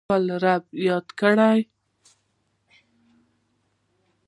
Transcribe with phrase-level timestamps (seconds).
[0.07, 1.59] خپل رب یاد کړئ